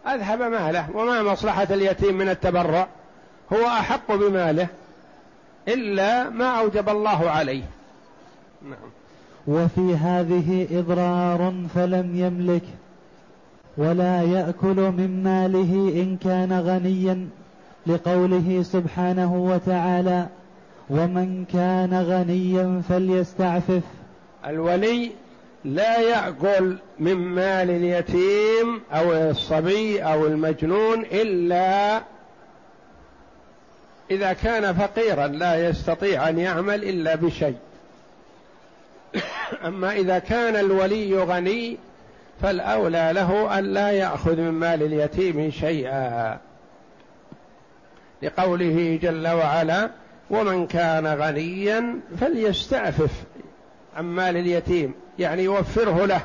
أذهب 0.08 0.42
ماله. 0.42 0.88
وما 0.94 1.24
مصلحة 1.24 1.68
اليتيم 1.72 2.18
من 2.18 2.30
التبرع؟ 2.30 2.88
هو 3.54 3.68
أحق 3.68 4.16
بماله 4.16 4.68
إلا 5.68 6.30
ما 6.30 6.60
أوجب 6.60 6.90
الله 6.90 7.30
عليه. 7.30 7.64
نعم. 8.62 9.01
وفي 9.48 9.96
هذه 9.96 10.68
إضرار 10.72 11.54
فلم 11.76 12.16
يملك 12.16 12.64
ولا 13.78 14.22
يأكل 14.22 14.76
من 14.76 15.24
ماله 15.24 16.02
إن 16.02 16.18
كان 16.18 16.60
غنيا 16.60 17.28
لقوله 17.88 18.64
سبحانه 18.64 19.36
وتعالى 19.36 20.28
ومن 20.90 21.46
كان 21.46 21.94
غنيا 21.94 22.82
فليستعفف. 22.90 23.84
الولي 24.46 25.12
لا 25.66 26.00
يأكل 26.00 26.76
من 27.00 27.16
مال 27.16 27.70
اليتيم 27.70 28.82
أو 28.92 29.14
الصبي 29.14 30.04
أو 30.04 30.28
المجنون 30.28 31.06
إلا 31.12 32.02
إذا 34.12 34.34
كان 34.34 34.74
فقيرا 34.74 35.28
لا 35.28 35.70
يستطيع 35.70 36.30
أن 36.30 36.40
يعمل 36.40 36.84
إلا 36.84 37.16
بشيء. 37.16 37.56
أما 39.68 39.92
إذا 39.92 40.20
كان 40.20 40.56
الولي 40.56 41.18
غني 41.18 41.78
فالأولى 42.42 43.12
له 43.14 43.60
أن 43.60 43.64
لا 43.64 43.92
يأخذ 43.92 44.36
من 44.36 44.52
مال 44.52 44.84
اليتيم 44.84 45.52
شيئا. 45.52 46.40
لقوله 48.22 49.00
جل 49.02 49.28
وعلا 49.28 49.90
ومن 50.30 50.68
كان 50.68 51.08
غنيا 51.08 51.96
فليستعفف 52.20 53.12
عن 53.98 54.06
مال 54.06 54.38
اليتيم 54.38 54.94
يعني 55.20 55.44
يوفره 55.44 56.06
له 56.06 56.22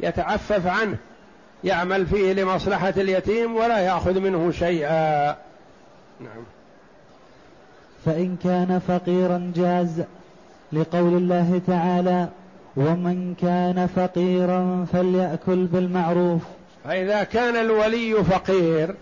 يتعفف 0.00 0.66
عنه 0.66 0.96
يعمل 1.64 2.06
فيه 2.06 2.32
لمصلحة 2.32 2.94
اليتيم 2.96 3.56
ولا 3.56 3.78
يأخذ 3.78 4.20
منه 4.20 4.50
شيئا. 4.50 5.36
نعم. 6.20 6.44
فإن 8.04 8.36
كان 8.44 8.80
فقيرا 8.88 9.52
جاز. 9.56 10.04
لقول 10.72 11.16
الله 11.16 11.60
تعالى 11.66 12.28
ومن 12.76 13.34
كان 13.40 13.86
فقيرا 13.96 14.86
فليأكل 14.92 15.66
بالمعروف. 15.66 16.42
فإذا 16.84 17.24
كان 17.24 17.56
الولي 17.56 18.24
فقير 18.24 18.94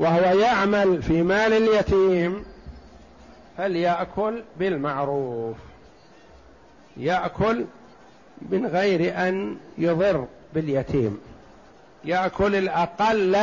وهو 0.00 0.38
يعمل 0.38 1.02
في 1.02 1.22
مال 1.22 1.52
اليتيم 1.52 2.44
فليأكل 3.56 4.42
بالمعروف. 4.58 5.56
يأكل 6.96 7.64
من 8.50 8.66
غير 8.66 9.28
أن 9.28 9.56
يضر 9.78 10.26
باليتيم. 10.54 11.20
يأكل 12.04 12.54
الأقل 12.54 13.36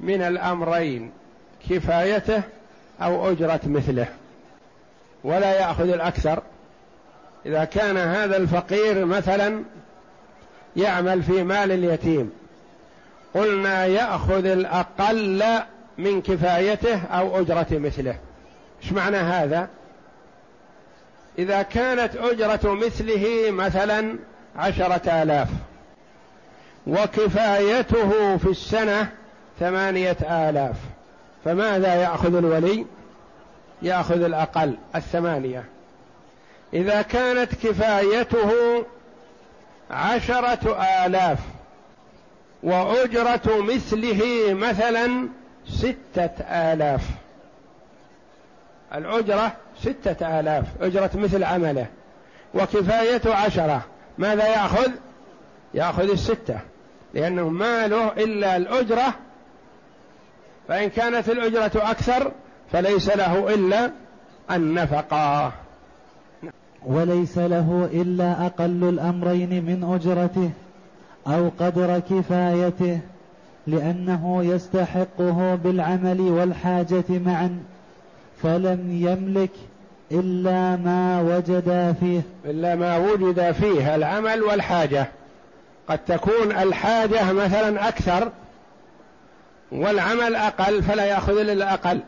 من 0.00 0.22
الأمرين 0.22 1.10
كفايته 1.70 2.42
أو 3.02 3.30
أجرة 3.30 3.60
مثله. 3.64 4.06
ولا 5.26 5.52
يأخذ 5.52 5.88
الأكثر. 5.88 6.42
إذا 7.46 7.64
كان 7.64 7.96
هذا 7.96 8.36
الفقير 8.36 9.04
مثلا 9.04 9.62
يعمل 10.76 11.22
في 11.22 11.42
مال 11.44 11.72
اليتيم 11.72 12.30
قلنا 13.34 13.86
يأخذ 13.86 14.46
الأقل 14.46 15.44
من 15.98 16.22
كفايته 16.22 17.02
أو 17.04 17.40
أجرة 17.40 17.66
مثله. 17.70 18.16
إيش 18.82 18.92
معنى 18.92 19.16
هذا؟ 19.16 19.68
إذا 21.38 21.62
كانت 21.62 22.16
أجرة 22.16 22.74
مثله 22.74 23.50
مثلا 23.50 24.16
عشرة 24.56 25.22
آلاف 25.22 25.48
وكفايته 26.86 28.36
في 28.36 28.48
السنة 28.48 29.08
ثمانية 29.60 30.16
آلاف 30.22 30.76
فماذا 31.44 31.94
يأخذ 31.94 32.34
الولي؟ 32.34 32.86
يأخذ 33.82 34.22
الأقل 34.22 34.76
الثمانية. 34.94 35.64
إذا 36.74 37.02
كانت 37.02 37.54
كفايته 37.54 38.52
عشرة 39.90 40.76
آلاف 41.06 41.38
وأجرة 42.62 43.60
مثله 43.60 44.54
مثلا 44.54 45.28
ستة 45.68 46.30
آلاف. 46.50 47.02
الأجرة 48.94 49.52
ستة 49.80 50.40
آلاف 50.40 50.64
أجرة 50.80 51.10
مثل 51.14 51.44
عمله. 51.44 51.86
وكفايته 52.54 53.34
عشرة 53.34 53.82
ماذا 54.18 54.48
يأخذ؟ 54.48 54.90
يأخذ 55.74 56.10
الستة. 56.10 56.60
لأنه 57.14 57.48
ماله 57.48 58.12
إلا 58.12 58.56
الأجرة 58.56 59.14
فإن 60.68 60.90
كانت 60.90 61.28
الأجرة 61.28 61.90
أكثر 61.90 62.32
فليس 62.72 63.08
له 63.08 63.54
إلا 63.54 63.90
النفقة. 64.50 65.52
وليس 66.86 67.38
له 67.38 67.88
إلا 67.92 68.46
أقل 68.46 68.84
الأمرين 68.88 69.64
من 69.64 69.94
أجرته 69.94 70.50
أو 71.26 71.50
قدر 71.60 71.98
كفايته 71.98 72.98
لأنه 73.66 74.44
يستحقه 74.44 75.54
بالعمل 75.64 76.20
والحاجة 76.20 77.04
معا 77.08 77.58
فلم 78.42 78.88
يملك 78.90 79.50
إلا 80.12 80.76
ما 80.76 81.20
وجد 81.20 81.96
فيه. 82.00 82.22
إلا 82.44 82.74
ما 82.74 82.96
وجد 82.96 83.52
فيه 83.52 83.94
العمل 83.94 84.42
والحاجة. 84.42 85.06
قد 85.88 85.98
تكون 85.98 86.52
الحاجة 86.52 87.32
مثلا 87.32 87.88
أكثر 87.88 88.32
والعمل 89.72 90.34
أقل 90.34 90.82
فلا 90.82 91.04
يأخذ 91.04 91.38
إلا 91.38 91.52
الأقل. 91.52 92.00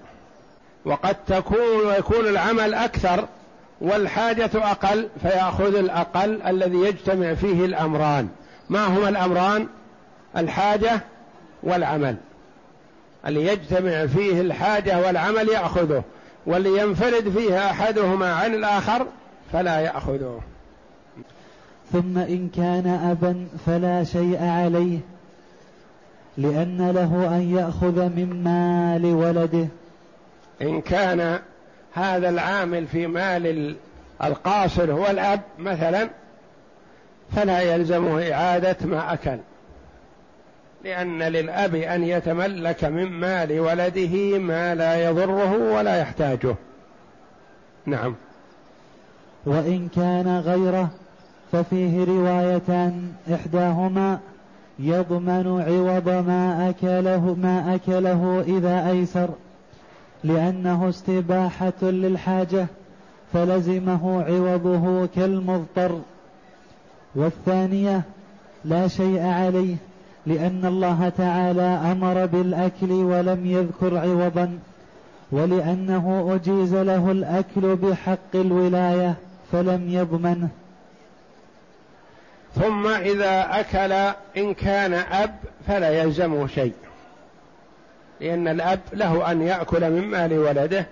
وقد 0.85 1.17
تكون 1.27 1.87
ويكون 1.87 2.27
العمل 2.27 2.75
أكثر 2.75 3.29
والحاجة 3.81 4.51
أقل 4.55 5.09
فيأخذ 5.23 5.75
الأقل 5.75 6.43
الذي 6.43 6.79
يجتمع 6.79 7.35
فيه 7.35 7.65
الأمران. 7.65 8.29
ما 8.69 8.87
هما 8.87 9.09
الأمران؟ 9.09 9.67
الحاجة 10.37 11.01
والعمل. 11.63 12.17
اللي 13.27 13.47
يجتمع 13.47 14.07
فيه 14.07 14.41
الحاجة 14.41 15.07
والعمل 15.07 15.49
يأخذه 15.49 16.03
واللي 16.47 16.79
ينفرد 16.79 17.29
فيها 17.29 17.71
أحدهما 17.71 18.35
عن 18.35 18.55
الآخر 18.55 19.07
فلا 19.53 19.81
يأخذه. 19.81 20.41
ثم 21.93 22.19
إن 22.19 22.49
كان 22.57 22.87
أبا 23.11 23.47
فلا 23.67 24.05
شيء 24.05 24.43
عليه 24.43 24.99
لأن 26.37 26.91
له 26.91 27.37
أن 27.37 27.57
يأخذ 27.57 28.09
من 28.09 28.43
مال 28.45 29.15
ولده. 29.15 29.69
إن 30.63 30.81
كان 30.81 31.39
هذا 31.93 32.29
العامل 32.29 32.87
في 32.87 33.07
مال 33.07 33.77
القاصر 34.25 34.93
هو 34.93 35.07
الأب 35.07 35.41
مثلا 35.59 36.09
فلا 37.37 37.61
يلزمه 37.61 38.33
إعادة 38.33 38.77
ما 38.85 39.13
أكل. 39.13 39.39
لأن 40.85 41.23
للأب 41.23 41.75
أن 41.75 42.05
يتملك 42.05 42.85
من 42.85 43.05
مال 43.05 43.61
ولده 43.61 44.39
ما 44.39 44.75
لا 44.75 45.05
يضره 45.05 45.73
ولا 45.75 46.01
يحتاجه. 46.01 46.55
نعم. 47.87 48.15
وإن 49.47 49.89
كان 49.97 50.39
غيره 50.39 50.89
ففيه 51.53 52.05
روايتان 52.05 53.13
إحداهما 53.35 54.19
يضمن 54.79 55.63
عوض 55.69 56.09
ما 56.09 56.69
أكله 56.71 57.35
ما 57.35 57.75
أكله 57.75 58.45
إذا 58.47 58.91
أيسر. 58.91 59.29
لأنه 60.25 60.89
استباحة 60.89 61.83
للحاجة 61.83 62.67
فلزمه 63.33 64.23
عوضه 64.23 65.07
كالمضطر. 65.07 66.01
والثانية 67.15 68.03
لا 68.65 68.89
شيء 68.89 69.23
عليه 69.23 69.77
لأن 70.27 70.65
الله 70.65 71.09
تعالى 71.09 71.63
أمر 71.93 72.27
بالأكل 72.27 72.93
ولم 72.93 73.47
يذكر 73.47 73.99
عوضا 73.99 74.59
ولأنه 75.33 76.35
أجيز 76.35 76.75
له 76.75 77.11
الأكل 77.11 77.77
بحق 77.77 78.35
الولاية 78.35 79.15
فلم 79.53 79.89
يضمنه. 79.89 80.49
ثم 82.55 82.87
إذا 82.87 83.61
أكل 83.61 83.93
إن 84.43 84.55
كان 84.55 84.95
أب 84.95 85.35
فلا 85.67 86.03
يلزمه 86.03 86.47
شيء. 86.47 86.73
لأن 88.21 88.49
الأب 88.49 88.81
له 88.93 89.31
أن 89.31 89.43
يأكل 89.43 89.91
من 89.91 90.05
مال 90.05 90.39
ولده 90.39 90.87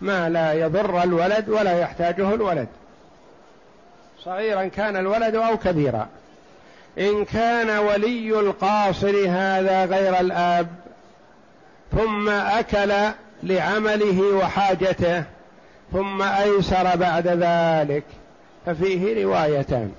ما 0.00 0.28
لا 0.28 0.52
يضر 0.52 1.02
الولد 1.02 1.48
ولا 1.48 1.80
يحتاجه 1.80 2.34
الولد. 2.34 2.68
صغيرا 4.24 4.64
كان 4.64 4.96
الولد 4.96 5.34
أو 5.34 5.56
كبيرا. 5.56 6.08
إن 6.98 7.24
كان 7.24 7.78
ولي 7.78 8.40
القاصر 8.40 9.26
هذا 9.28 9.84
غير 9.84 10.20
الآب 10.20 10.68
ثم 11.96 12.28
أكل 12.28 12.92
لعمله 13.42 14.22
وحاجته 14.22 15.24
ثم 15.92 16.22
أيسر 16.22 16.96
بعد 16.96 17.26
ذلك. 17.28 18.04
ففيه 18.66 19.24
روايتان. 19.24 19.92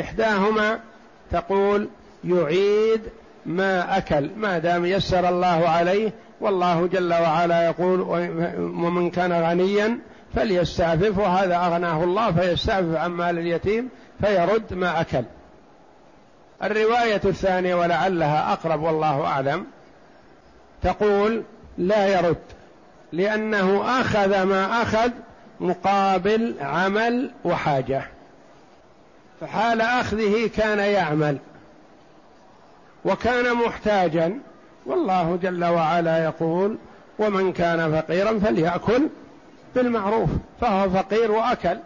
إحداهما 0.00 0.80
تقول 1.32 1.88
يعيد 2.24 3.00
ما 3.46 3.96
أكل 3.96 4.30
ما 4.36 4.58
دام 4.58 4.86
يسر 4.86 5.28
الله 5.28 5.68
عليه 5.68 6.12
والله 6.40 6.86
جل 6.86 7.12
وعلا 7.12 7.64
يقول 7.64 8.00
ومن 8.58 9.10
كان 9.10 9.32
غنيا 9.32 9.98
فليستعفف 10.34 11.18
وهذا 11.18 11.56
أغناه 11.56 12.04
الله 12.04 12.32
فيستعفف 12.32 12.96
عن 12.96 13.10
مال 13.10 13.38
اليتيم 13.38 13.88
فيرد 14.20 14.74
ما 14.74 15.00
أكل. 15.00 15.24
الرواية 16.62 17.20
الثانية 17.24 17.74
ولعلها 17.74 18.52
أقرب 18.52 18.82
والله 18.82 19.26
أعلم 19.26 19.66
تقول 20.82 21.42
لا 21.78 22.06
يرد 22.06 22.36
لأنه 23.12 24.00
أخذ 24.00 24.42
ما 24.42 24.82
أخذ 24.82 25.10
مقابل 25.60 26.54
عمل 26.60 27.30
وحاجة 27.44 28.02
فحال 29.40 29.80
أخذه 29.80 30.50
كان 30.56 30.78
يعمل. 30.78 31.38
وكان 33.04 33.54
محتاجا 33.54 34.38
والله 34.86 35.38
جل 35.42 35.64
وعلا 35.64 36.24
يقول 36.24 36.76
ومن 37.18 37.52
كان 37.52 37.92
فقيرا 37.92 38.38
فليأكل 38.38 39.08
بالمعروف 39.74 40.30
فهو 40.60 40.90
فقير 40.90 41.30
وأكل. 41.30 41.78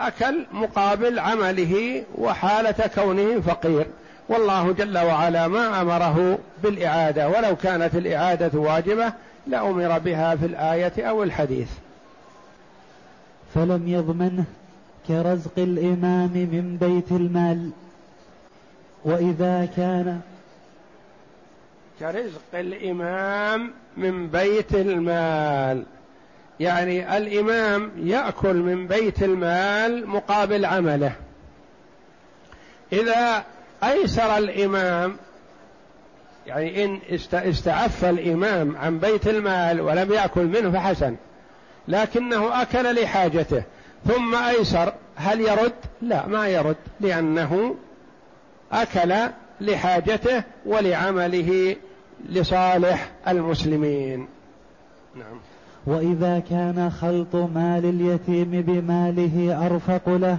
أكل 0.00 0.46
مقابل 0.52 1.18
عمله 1.18 2.04
وحالة 2.18 2.90
كونه 2.94 3.40
فقير. 3.40 3.86
والله 4.28 4.72
جل 4.72 4.98
وعلا 4.98 5.48
ما 5.48 5.80
أمره 5.80 6.38
بالإعادة 6.62 7.28
ولو 7.28 7.56
كانت 7.56 7.94
الإعادة 7.94 8.58
واجبة 8.58 9.12
لأمر 9.46 9.98
بها 9.98 10.36
في 10.36 10.46
الآية 10.46 10.92
أو 10.98 11.22
الحديث. 11.22 11.68
فلم 13.54 13.88
يضمنه 13.88 14.44
كرزق 15.08 15.58
الإمام 15.58 16.30
من 16.32 16.76
بيت 16.80 17.12
المال. 17.12 17.70
وإذا 19.04 19.68
كان 19.76 20.20
كرزق 22.00 22.42
الإمام 22.54 23.72
من 23.96 24.26
بيت 24.28 24.74
المال. 24.74 25.84
يعني 26.60 27.16
الإمام 27.16 27.90
يأكل 27.96 28.56
من 28.56 28.86
بيت 28.86 29.22
المال 29.22 30.06
مقابل 30.06 30.64
عمله. 30.64 31.12
إذا 32.92 33.44
أيسر 33.84 34.38
الإمام 34.38 35.16
يعني 36.46 36.84
إن 36.84 37.00
استعف 37.32 38.04
الإمام 38.04 38.76
عن 38.76 38.98
بيت 38.98 39.28
المال 39.28 39.80
ولم 39.80 40.12
يأكل 40.12 40.44
منه 40.44 40.70
فحسن 40.70 41.16
لكنه 41.88 42.62
أكل 42.62 43.02
لحاجته. 43.02 43.62
ثم 44.06 44.34
أيسر 44.34 44.92
هل 45.16 45.40
يرد؟ 45.40 45.72
لا 46.02 46.26
ما 46.26 46.48
يرد 46.48 46.76
لأنه 47.00 47.76
أكل 48.72 49.14
لحاجته 49.60 50.42
ولعمله 50.66 51.76
لصالح 52.28 53.10
المسلمين. 53.28 54.26
نعم. 55.16 55.38
وإذا 55.86 56.42
كان 56.50 56.90
خلط 56.90 57.36
مال 57.36 57.84
اليتيم 57.84 58.50
بماله 58.50 59.66
أرفق 59.66 60.08
له 60.08 60.38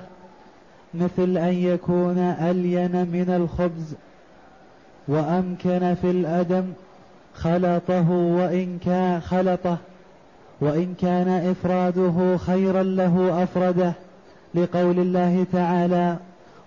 مثل 0.94 1.38
أن 1.38 1.54
يكون 1.54 2.18
ألين 2.18 2.92
من 2.92 3.30
الخبز 3.30 3.96
وأمكن 5.08 5.96
في 6.02 6.12
الأدم 6.12 6.64
خلطه 7.36 8.12
وإن 8.12 8.80
كان 8.86 9.22
خلطه 9.22 9.78
وإن 10.62 10.94
كان 11.02 11.28
إفراده 11.30 12.38
خيرا 12.38 12.84
له 12.84 13.44
أفرده 13.44 13.94
لقول 14.56 15.00
الله 15.00 15.46
تعالى 15.54 16.18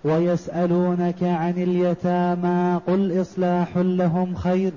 ويسألونك 0.05 1.23
عن 1.23 1.53
اليتامى 1.57 2.81
قل 2.87 3.21
إصلاح 3.21 3.67
لهم 3.77 4.35
خير 4.35 4.71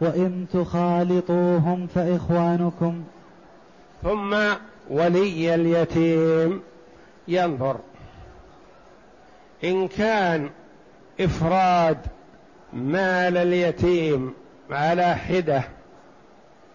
وإن 0.00 0.46
تخالطوهم 0.52 1.86
فإخوانكم. 1.86 3.02
ثم 4.02 4.36
ولي 4.90 5.54
اليتيم 5.54 6.60
ينظر. 7.28 7.76
إن 9.64 9.88
كان 9.88 10.50
إفراد 11.20 11.98
مال 12.72 13.36
اليتيم 13.36 14.34
على 14.70 15.14
حدة 15.14 15.62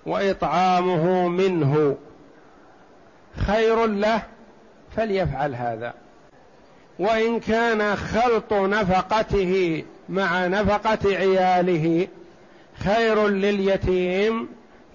وإطعامه 0.05 1.27
منه 1.27 1.95
خير 3.35 3.85
له 3.85 4.21
فليفعل 4.95 5.55
هذا. 5.55 5.93
وإن 6.99 7.39
كان 7.39 7.95
خلط 7.95 8.53
نفقته 8.53 9.83
مع 10.09 10.47
نفقة 10.47 11.15
عياله 11.15 12.07
خير 12.83 13.27
لليتيم 13.27 14.47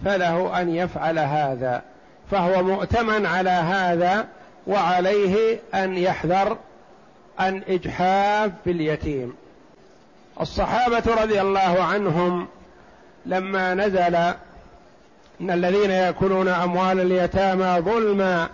فله 0.05 0.61
أن 0.61 0.75
يفعل 0.75 1.19
هذا. 1.19 1.83
فهو 2.31 2.63
مؤتمن 2.63 3.27
على 3.27 3.51
هذا 3.51 4.27
وعليه 4.67 5.59
أن 5.75 5.99
يحذر 5.99 6.57
عن 7.39 7.63
إجحاف 7.69 8.51
باليتيم. 8.67 9.35
الصحابة 10.41 11.03
رضي 11.23 11.41
الله 11.41 11.83
عنهم 11.83 12.49
لما 13.27 13.75
نزل 13.75 14.15
إن 15.41 15.51
الذين 15.51 15.91
يأكلون 15.91 16.49
أموال 16.49 17.01
اليتامى 17.01 17.81
ظلما 17.81 18.49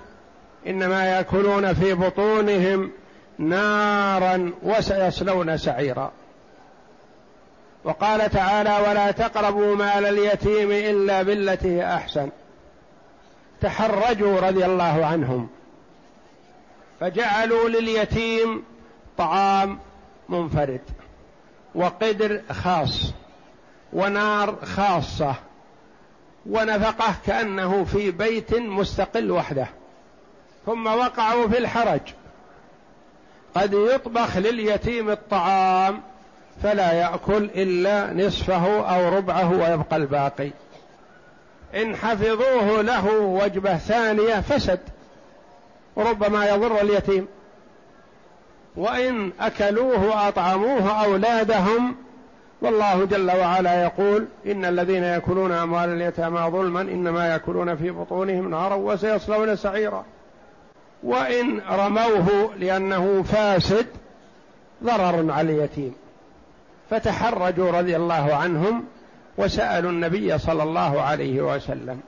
إنما 0.67 1.05
يأكلون 1.07 1.73
في 1.75 1.95
بطونهم 1.95 2.91
نارا 3.39 4.53
وسيصلون 4.63 5.57
سعيرا. 5.57 6.13
وقال 7.85 8.31
تعالى 8.31 8.89
ولا 8.89 9.11
تقربوا 9.11 9.77
مال 9.77 10.07
اليتيم 10.07 10.71
إلا 10.71 11.23
بالتي 11.23 11.69
هي 11.69 11.95
أحسن. 11.95 12.31
تحرجوا 13.61 14.41
رضي 14.41 14.65
الله 14.65 15.07
عنهم. 15.07 15.49
فجعلوا 17.01 17.69
لليتيم 17.69 18.65
طعام 19.19 19.79
منفرد 20.29 20.81
وقدر 21.75 22.41
خاص 22.53 23.13
ونار 23.93 24.57
خاصة 24.65 25.35
ونفقه 26.47 27.15
كأنه 27.27 27.85
في 27.85 28.11
بيت 28.11 28.55
مستقل 28.55 29.31
وحده. 29.31 29.67
ثم 30.67 30.87
وقعوا 30.87 31.49
في 31.49 31.59
الحرج. 31.59 32.01
قد 33.57 33.73
يطبخ 33.73 34.37
لليتيم 34.37 35.11
الطعام 35.11 36.01
فلا 36.63 36.93
يأكل 36.93 37.51
إلا 37.55 38.13
نصفه 38.27 38.95
أو 38.95 39.17
ربعه 39.17 39.53
ويبقى 39.53 39.97
الباقي. 39.97 40.51
إن 41.75 41.97
حفظوه 41.97 42.83
له 42.83 43.19
وجبة 43.19 43.77
ثانية 43.77 44.41
فسد 44.41 44.81
ربما 45.97 46.49
يضر 46.49 46.81
اليتيم. 46.81 47.27
وإن 48.77 49.33
أكلوه 49.41 50.07
وأطعموه 50.07 51.05
أولادهم 51.05 51.97
والله 52.63 53.05
جل 53.05 53.31
وعلا 53.31 53.83
يقول 53.83 54.27
إن 54.47 54.65
الذين 54.65 55.03
يأكلون 55.03 55.53
أموال 55.53 55.89
اليتامى 55.89 56.51
ظلما 56.51 56.81
إنما 56.81 57.27
يأكلون 57.29 57.77
في 57.77 57.91
بطونهم 57.91 58.51
نارا 58.51 58.75
وسيصلون 58.75 59.57
سعيرا. 59.57 60.05
وإن 61.03 61.61
رموه 61.61 62.55
لأنه 62.57 63.23
فاسد 63.23 63.87
ضرر 64.85 65.33
على 65.33 65.53
اليتيم. 65.53 65.95
فتحرجوا 66.91 67.71
رضي 67.71 67.97
الله 67.97 68.35
عنهم 68.35 68.85
وسألوا 69.39 69.91
النبي 69.91 70.39
صلى 70.39 70.63
الله 70.63 71.03
عليه 71.03 71.41
وسلم. 71.41 72.01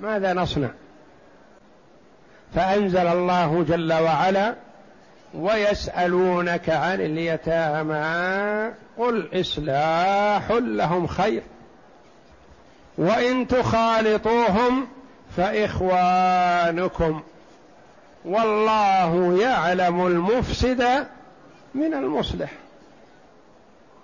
ماذا 0.00 0.32
نصنع؟ 0.32 0.70
فأنزل 2.54 3.06
الله 3.06 3.64
جل 3.68 3.92
وعلا 3.92 4.54
ويسألونك 5.34 6.70
عن 6.70 7.00
اليتامى 7.00 8.74
قل 8.98 9.40
إصلاح 9.40 10.50
لهم 10.50 11.06
خير 11.06 11.42
وإن 12.98 13.48
تخالطوهم 13.48 14.86
فإخوانكم. 15.36 17.22
والله 18.26 19.38
يعلم 19.40 20.06
المفسد 20.06 21.06
من 21.74 21.94
المصلح. 21.94 22.50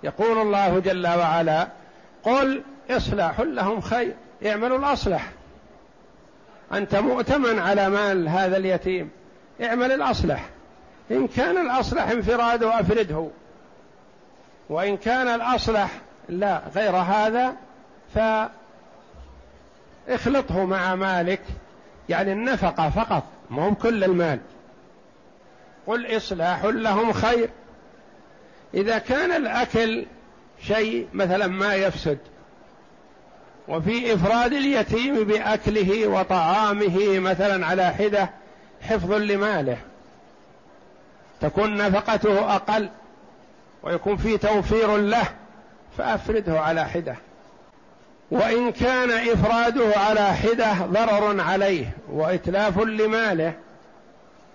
يقول 0.02 0.38
الله 0.38 0.78
جل 0.78 1.06
وعلا 1.06 1.68
قل 2.22 2.62
إصلاح 2.90 3.40
لهم 3.40 3.80
خير 3.80 4.14
اعملوا 4.46 4.78
الأصلح. 4.78 5.30
أنت 6.72 6.94
مؤتمن 6.94 7.58
على 7.58 7.88
مال 7.88 8.28
هذا 8.28 8.56
اليتيم 8.56 9.11
اعمل 9.62 9.92
الأصلح. 9.92 10.48
إن 11.11 11.28
كان 11.28 11.66
الأصلح 11.66 12.11
انفراده 12.11 12.80
أفرده. 12.80 13.28
وإن 14.68 14.96
كان 14.96 15.28
الأصلح 15.28 15.90
لا 16.28 16.62
غير 16.74 16.96
هذا 16.96 17.54
فاخلطه 20.08 20.64
مع 20.64 20.94
مالك 20.94 21.40
يعني 22.08 22.32
النفقة 22.32 22.90
فقط. 22.90 23.22
ما 23.52 23.68
هم 23.68 23.74
كل 23.74 24.04
المال. 24.04 24.38
قل 25.86 26.16
إصلاح 26.16 26.64
لهم 26.64 27.12
خير. 27.12 27.50
إذا 28.74 28.98
كان 28.98 29.32
الأكل 29.32 30.06
شيء 30.62 31.08
مثلا 31.12 31.46
ما 31.46 31.74
يفسد 31.74 32.18
وفي 33.68 34.14
إفراد 34.14 34.52
اليتيم 34.52 35.24
بأكله 35.24 36.06
وطعامه 36.06 37.18
مثلا 37.18 37.66
على 37.66 37.90
حدة 37.90 38.30
حفظ 38.82 39.12
لماله. 39.12 39.76
تكون 41.40 41.76
نفقته 41.76 42.54
أقل 42.54 42.88
ويكون 43.82 44.16
في 44.16 44.38
توفير 44.38 44.96
له 44.96 45.24
فأفرده 45.98 46.60
على 46.60 46.84
حدة. 46.88 47.16
وإن 48.32 48.72
كان 48.72 49.10
إفراده 49.10 49.98
على 49.98 50.34
حدة 50.34 50.72
ضرر 50.72 51.40
عليه 51.40 51.86
وإتلاف 52.12 52.78
لماله 52.78 53.52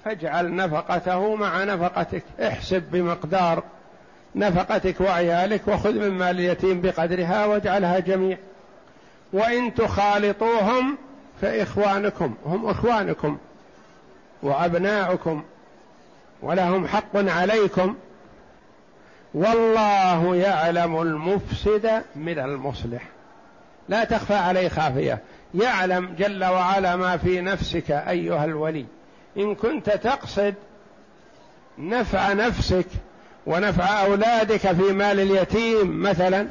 فاجعل 0.06 0.56
نفقته 0.56 1.36
مع 1.36 1.64
نفقتك 1.64 2.24
احسب 2.42 2.84
بمقدار 2.92 3.64
نفقتك 4.36 5.02
وعيالك 5.02 5.68
وخذ 5.68 5.94
من 5.94 6.10
مال 6.10 6.40
اليتيم 6.40 6.82
بقدرها 6.82 7.46
واجعلها 7.46 8.00
جميع. 8.00 8.38
وإن 9.34 9.74
تخالطوهم 9.74 10.98
فإخوانكم 11.42 12.36
هم 12.46 12.66
إخوانكم 12.66 13.38
وأبناؤكم 14.44 15.44
ولهم 16.42 16.88
حق 16.88 17.16
عليكم. 17.16 17.96
والله 19.34 20.36
يعلم 20.36 21.02
المفسد 21.02 22.02
من 22.16 22.40
المصلح. 22.40 23.17
لا 23.90 24.04
تخفى 24.04 24.34
عليه 24.34 24.70
خافية. 24.70 25.20
يعلم 25.56 26.16
جل 26.20 26.44
وعلا 26.44 26.96
ما 26.96 27.18
في 27.18 27.42
نفسك 27.42 27.92
أيها 27.92 28.46
الولي. 28.46 28.86
إن 29.38 29.56
كنت 29.56 29.90
تقصد 29.90 30.54
نفع 31.78 32.34
نفسك 32.34 32.88
ونفع 33.46 34.06
أولادك 34.06 34.72
في 34.72 34.94
مال 34.94 35.20
اليتيم 35.20 36.02
مثلا 36.02 36.48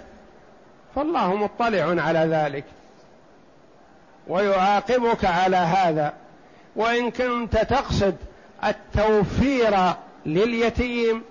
فالله 0.95 1.35
مطلع 1.35 2.03
على 2.03 2.19
ذلك. 2.19 2.65
ويعاقبك 4.29 5.25
على 5.25 5.57
هذا. 5.57 6.13
وإن 6.77 7.11
كنت 7.11 7.57
تقصد 7.57 8.17
التوفير 8.65 9.77
لليتيم 10.27 11.23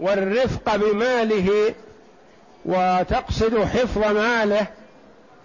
والرفق 0.00 0.76
بماله 0.76 1.74
وتقصد 2.64 3.64
حفظ 3.64 4.04
ماله 4.04 4.66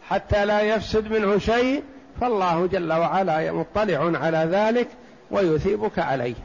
حتى 0.10 0.46
لا 0.46 0.62
يفسد 0.62 1.12
منه 1.12 1.38
شيء 1.38 1.84
فالله 2.22 2.68
جل 2.68 2.94
وعلا 2.94 3.52
مطلع 3.52 4.20
على 4.20 4.48
ذلك 4.52 4.88
ويثيبك 5.32 6.00
عليه. 6.00 6.36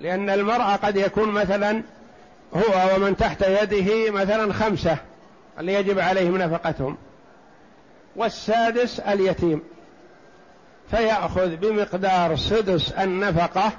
لأن 0.00 0.30
المرأة 0.30 0.76
قد 0.76 0.96
يكون 0.96 1.28
مثلا 1.28 1.82
هو 2.54 2.96
ومن 2.96 3.16
تحت 3.16 3.42
يده 3.42 4.10
مثلا 4.10 4.52
خمسة 4.52 4.96
اللي 5.60 5.74
يجب 5.74 5.98
عليهم 5.98 6.36
نفقتهم. 6.36 6.96
والسادس 8.16 9.00
اليتيم. 9.00 9.62
فيأخذ 10.90 11.56
بمقدار 11.56 12.36
سدس 12.36 12.92
النفقة 12.92 13.72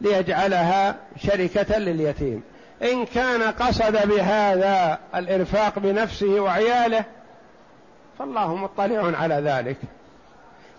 ليجعلها 0.00 0.96
شركة 1.22 1.78
لليتيم. 1.78 2.42
إن 2.82 3.06
كان 3.06 3.42
قصد 3.42 4.08
بهذا 4.08 4.98
الإرفاق 5.14 5.78
بنفسه 5.78 6.40
وعياله 6.40 7.04
فالله 8.18 8.54
مطلع 8.56 9.18
على 9.18 9.34
ذلك. 9.34 9.76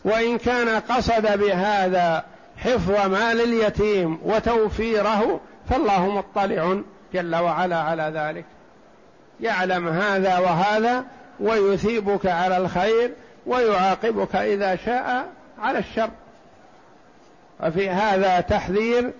وإن 0.06 0.38
كان 0.38 0.80
قصد 0.80 1.38
بهذا 1.40 2.26
حفظ 2.58 2.92
مال 2.92 3.42
اليتيم 3.42 4.20
وتوفيره 4.24 5.40
فالله 5.70 6.10
مطلع 6.10 6.82
جل 7.14 7.36
وعلا 7.36 7.78
على 7.78 8.12
ذلك. 8.16 8.46
يعلم 9.42 9.88
هذا 9.88 10.38
وهذا 10.38 11.06
ويثيبك 11.40 12.26
على 12.26 12.58
الخير 12.58 13.12
ويعاقبك 13.46 14.36
إذا 14.36 14.76
شاء 14.76 15.26
على 15.60 15.80
الشر. 15.80 16.10
وفي 17.64 17.90
هذا 17.90 18.40
تحذير 18.40 19.12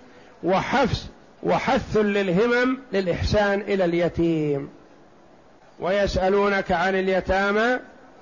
وحفز 0.44 1.08
وحث 1.44 1.98
للهمم 1.98 2.78
للإحسان 2.94 3.62
إلى 3.62 3.86
اليتيم. 3.86 4.70
ويسألونك 5.80 6.72
عن 6.72 6.96
اليتامى 6.96 7.80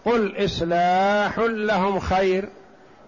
قل 0.08 0.46
إصلاح 0.46 1.40
لهم 1.40 2.00
خير 2.00 2.50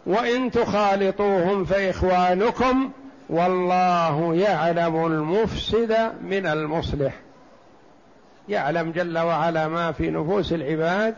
وإن 0.06 0.52
تخالطوهم 0.52 1.66
فإخوانكم 1.66 2.92
والله 3.30 4.36
يعلم 4.36 5.06
المفسد 5.06 6.12
من 6.24 6.46
المصلح. 6.46 7.14
يعلم 8.50 8.92
جل 8.92 9.18
وعلا 9.18 9.68
ما 9.68 9.92
في 9.92 10.10
نفوس 10.10 10.54
العباد 10.54 11.16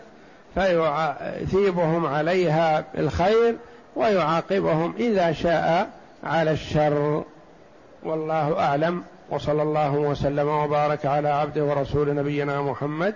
فيثيبهم 0.56 2.06
عليها 2.06 2.86
بالخير 2.96 3.56
ويعاقبهم 3.96 4.94
إذا 5.00 5.32
شاء 5.32 5.89
على 6.24 6.52
الشر. 6.52 7.24
والله 8.04 8.60
أعلم 8.60 9.04
وصلى 9.30 9.62
الله 9.62 9.91
وسلم 9.91 10.48
وبارك 10.48 11.06
على 11.06 11.30
عبده 11.30 11.63
ورسول 11.63 12.15
نبينا 12.15 12.62
محمد 12.62 13.15